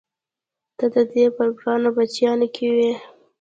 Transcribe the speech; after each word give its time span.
ته 0.77 0.85
د 0.93 0.95
دې 1.11 1.23
په 1.35 1.43
ګرانو 1.57 1.89
بچیانو 1.97 2.47
کې 2.55 2.67
وې؟ 2.75 2.91